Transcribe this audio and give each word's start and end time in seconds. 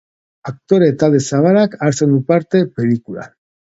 Aktore 0.51 0.87
talde 1.03 1.21
zabalak 1.27 1.79
hartzen 1.89 2.19
du 2.19 2.21
parte 2.35 2.67
pelikulan. 2.77 3.35